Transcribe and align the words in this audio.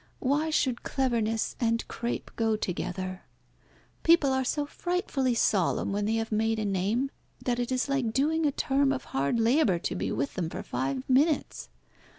Why 0.17 0.49
should 0.49 0.81
cleverness 0.81 1.55
and 1.59 1.87
crape 1.87 2.31
go 2.35 2.55
together? 2.55 3.21
People 4.01 4.33
are 4.33 4.43
so 4.43 4.65
frightfully 4.65 5.35
solemn 5.35 5.91
when 5.91 6.05
they 6.05 6.15
have 6.15 6.31
made 6.31 6.57
a 6.57 6.65
name, 6.65 7.11
that 7.45 7.59
it 7.59 7.71
is 7.71 7.87
like 7.87 8.11
doing 8.11 8.47
a 8.47 8.51
term 8.51 8.91
of 8.91 9.03
hard 9.03 9.39
labour 9.39 9.77
to 9.77 9.93
be 9.93 10.11
with 10.11 10.33
them 10.33 10.49
for 10.49 10.63
five 10.63 11.07
minutes. 11.07 11.69